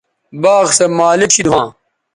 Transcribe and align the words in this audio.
باغ 0.41 0.65
سو 0.77 0.85
مالک 0.97 1.29
شید 1.35 1.47
ھواں 1.51 1.67